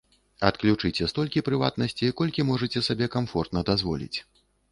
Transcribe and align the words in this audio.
Адключыце 0.49 1.03
столькі 1.11 1.43
прыватнасці, 1.49 2.09
колькі 2.23 2.47
можаце 2.51 2.79
сабе 2.89 3.11
камфортна 3.19 3.63
дазволіць. 3.71 4.13